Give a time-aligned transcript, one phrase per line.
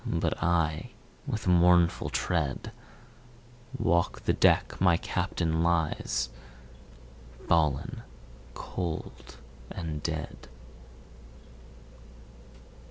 [0.03, 0.89] But I,
[1.27, 2.71] with mournful tread,
[3.77, 6.31] Walk the deck my Captain lies,
[7.47, 8.01] Fallen
[8.55, 9.37] cold
[9.69, 10.47] and dead.